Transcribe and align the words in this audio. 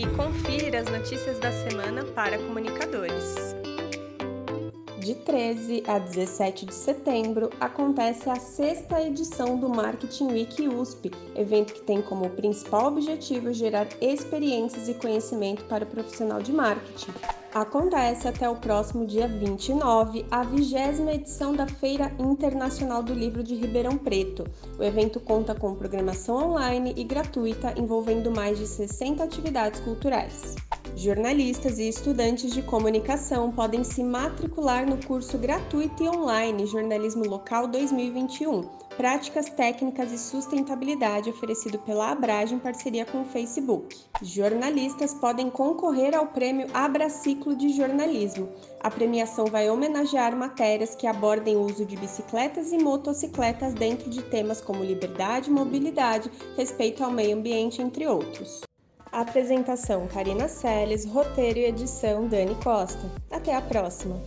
e 0.00 0.06
confira 0.16 0.80
as 0.80 0.88
notícias 0.88 1.38
da 1.38 1.52
semana 1.52 2.02
para 2.14 2.38
comunicadores. 2.38 3.54
De 4.98 5.14
13 5.14 5.82
a 5.86 5.98
17 5.98 6.64
de 6.64 6.72
setembro 6.72 7.50
acontece 7.60 8.30
a 8.30 8.36
sexta 8.36 9.02
edição 9.02 9.58
do 9.58 9.68
Marketing 9.68 10.28
Week 10.28 10.66
USP, 10.66 11.10
evento 11.36 11.74
que 11.74 11.82
tem 11.82 12.00
como 12.00 12.30
principal 12.30 12.86
objetivo 12.86 13.52
gerar 13.52 13.88
experiências 14.00 14.88
e 14.88 14.94
conhecimento 14.94 15.64
para 15.64 15.84
o 15.84 15.86
profissional 15.86 16.40
de 16.40 16.52
marketing. 16.52 17.12
Acontece 17.52 18.28
até 18.28 18.48
o 18.48 18.54
próximo 18.54 19.04
dia 19.04 19.26
29 19.26 20.24
a 20.30 20.44
vigésima 20.44 21.12
edição 21.12 21.52
da 21.52 21.66
Feira 21.66 22.12
Internacional 22.16 23.02
do 23.02 23.12
Livro 23.12 23.42
de 23.42 23.56
Ribeirão 23.56 23.98
Preto. 23.98 24.44
O 24.78 24.84
evento 24.84 25.18
conta 25.18 25.52
com 25.52 25.74
programação 25.74 26.52
online 26.52 26.94
e 26.96 27.02
gratuita 27.02 27.74
envolvendo 27.76 28.30
mais 28.30 28.56
de 28.56 28.68
60 28.68 29.24
atividades 29.24 29.80
culturais. 29.80 30.54
Jornalistas 30.96 31.78
e 31.78 31.88
estudantes 31.88 32.52
de 32.52 32.62
comunicação 32.62 33.50
podem 33.50 33.82
se 33.82 34.02
matricular 34.02 34.86
no 34.86 34.96
curso 35.06 35.38
gratuito 35.38 36.02
e 36.02 36.08
online 36.08 36.66
Jornalismo 36.66 37.24
Local 37.24 37.66
2021, 37.68 38.62
Práticas 38.96 39.48
Técnicas 39.48 40.12
e 40.12 40.18
Sustentabilidade, 40.18 41.30
oferecido 41.30 41.78
pela 41.78 42.10
Abrage 42.10 42.54
em 42.54 42.58
parceria 42.58 43.06
com 43.06 43.22
o 43.22 43.24
Facebook. 43.24 43.96
Jornalistas 44.20 45.14
podem 45.14 45.48
concorrer 45.48 46.14
ao 46.14 46.26
prêmio 46.26 46.66
Abraciclo 46.74 47.56
de 47.56 47.70
Jornalismo. 47.70 48.48
A 48.80 48.90
premiação 48.90 49.46
vai 49.46 49.70
homenagear 49.70 50.36
matérias 50.36 50.94
que 50.94 51.06
abordem 51.06 51.56
o 51.56 51.62
uso 51.62 51.86
de 51.86 51.96
bicicletas 51.96 52.72
e 52.72 52.78
motocicletas 52.78 53.72
dentro 53.72 54.10
de 54.10 54.22
temas 54.22 54.60
como 54.60 54.84
liberdade, 54.84 55.50
mobilidade, 55.50 56.30
respeito 56.56 57.02
ao 57.02 57.10
meio 57.10 57.36
ambiente, 57.36 57.80
entre 57.80 58.06
outros. 58.06 58.69
Apresentação: 59.12 60.06
Karina 60.06 60.46
Seles, 60.46 61.04
roteiro 61.04 61.58
e 61.58 61.64
edição: 61.64 62.28
Dani 62.28 62.54
Costa. 62.62 63.10
Até 63.30 63.54
a 63.54 63.60
próxima! 63.60 64.22